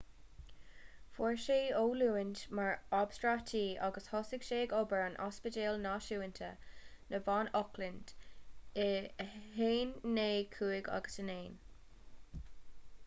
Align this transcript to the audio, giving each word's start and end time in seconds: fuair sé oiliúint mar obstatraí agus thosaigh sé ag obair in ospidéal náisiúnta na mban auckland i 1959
fuair 1.15 1.35
sé 1.41 1.55
oiliúint 1.79 2.39
mar 2.59 2.71
obstatraí 2.99 3.59
agus 3.87 4.07
thosaigh 4.13 4.47
sé 4.47 4.61
ag 4.67 4.71
obair 4.79 5.03
in 5.09 5.17
ospidéal 5.25 5.77
náisiúnta 5.83 6.49
na 7.11 7.19
mban 7.27 7.51
auckland 7.61 8.15
i 8.85 8.87
1959 9.59 11.53